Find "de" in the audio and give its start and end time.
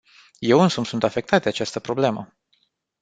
1.43-1.49